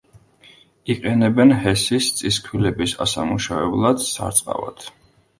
[0.93, 4.83] იყენებენ ჰესის, წისქვილების ასამუშავებლად, სარწყავად.